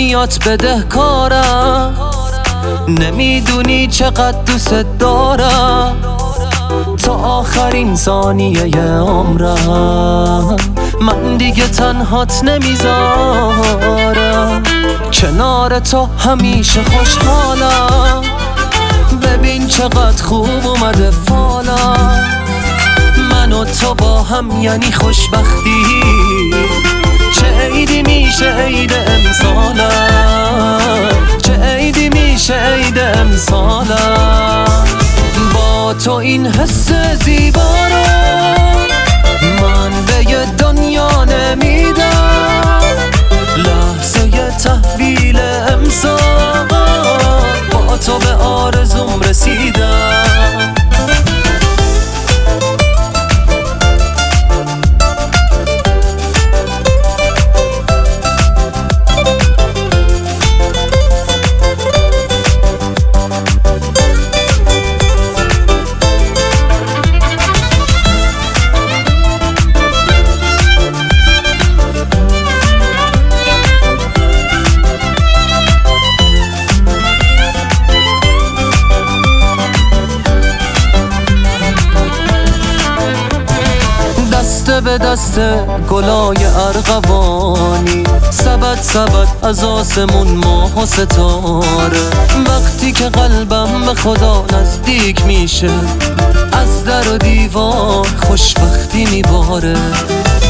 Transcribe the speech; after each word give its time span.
دنیات 0.00 0.48
بده 0.48 0.82
کارم 0.88 1.94
نمی‌دونی 2.88 3.86
چقدر 3.86 4.42
دوست 4.46 4.74
دارم. 4.98 5.96
تا 7.02 7.14
آخرین 7.14 7.96
ثانیه 7.96 8.80
عمرم. 8.86 10.56
من 11.00 11.36
دیگه 11.36 11.68
تنهات 11.68 12.44
نمی‌ذارم. 12.44 13.82
کنار 15.12 15.78
تو 15.78 16.08
همیشه 16.18 16.80
خوشحالم. 16.82 18.22
ببین 19.22 19.66
چقدر 19.66 20.22
خوب 20.22 20.66
اومده 20.66 21.10
فالم. 21.10 22.24
من 23.30 23.52
و 23.52 23.64
تو 23.64 23.94
با 23.94 24.22
هم 24.22 24.62
یعنی 24.62 24.92
خوشبختی. 24.92 25.84
امسالم 33.52 34.84
با 35.54 35.94
تو 35.94 36.12
این 36.12 36.46
حس 36.46 36.92
زیبا 37.24 37.60
رو 37.90 38.06
من 39.62 39.90
به 40.06 40.46
دنیا 40.58 41.24
نمیدم. 41.24 42.80
لحظه 43.56 44.50
تحویل 44.50 45.40
امسال 45.72 46.68
با 47.72 47.96
تو 47.96 48.18
به 48.18 48.34
آرزوم 48.34 49.20
رسیدم 49.20 49.79
به 84.90 84.98
دست 84.98 85.40
گلای 85.90 86.44
ارغوانی. 86.44 88.04
سبد 88.30 88.78
سبد 88.80 89.28
از 89.42 89.64
آسمون 89.64 90.28
ماه 90.28 90.82
و 90.82 90.86
ستاره. 90.86 92.00
وقتی 92.46 92.92
که 92.92 93.08
قلبم 93.08 93.86
به 93.86 93.94
خدا 93.94 94.44
نزدیک 94.52 95.24
میشه 95.24 95.70
از 96.52 96.84
در 96.84 97.08
و 97.08 97.18
دیوار 97.18 98.08
خوشبختی 98.26 99.04
میباره. 99.04 99.74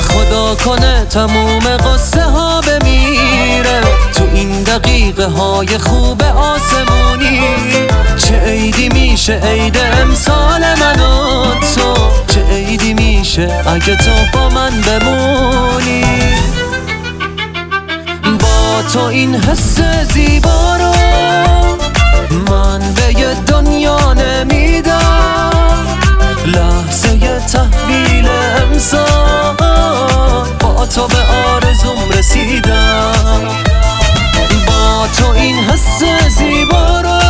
خدا 0.09 0.55
کنه 0.55 1.05
تموم 1.11 1.77
قصه 1.77 2.23
ها 2.23 2.61
بمیره. 2.61 3.81
تو 4.15 4.25
این 4.35 4.63
دقیقه 4.63 5.27
های 5.27 5.79
خوب 5.79 6.23
آسمونی. 6.23 7.41
چه 8.17 8.41
عیدی 8.41 8.89
میشه 8.89 9.41
عید 9.45 9.79
امسال 10.03 10.61
من 10.61 11.01
میشه 13.41 13.69
اگه 13.69 13.97
تو 13.97 14.11
با 14.33 14.49
من 14.49 14.71
بمونی. 14.81 16.05
با 18.41 18.83
تو 18.93 19.01
این 19.01 19.35
حس 19.35 19.81
زیبا 20.13 20.77
رو 20.77 20.93
من 22.51 22.79
به 22.79 23.21
یه 23.21 23.35
دنیا 23.35 24.13
نمیدم. 24.13 25.51
لحظه 26.47 27.41
تحویل 27.53 28.29
امسال 28.63 29.57
با 30.61 30.87
تو 30.87 31.07
به 31.07 31.23
آرزوم 31.55 32.11
رسیدم. 32.19 33.49
با 34.67 35.09
تو 35.19 35.31
این 35.31 35.57
حس 35.57 36.03
زیبا 36.29 37.01
رو 37.01 37.21